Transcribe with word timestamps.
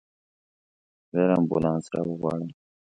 ژر 1.13 1.29
امبولانس 1.37 1.85
راوغواړئ. 1.93 2.49